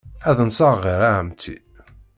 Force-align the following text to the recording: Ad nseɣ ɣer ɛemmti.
Ad 0.29 0.37
nseɣ 0.47 0.73
ɣer 0.83 1.01
ɛemmti. 1.15 1.55